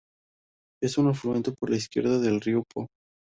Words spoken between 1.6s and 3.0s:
la izquierda del río Po.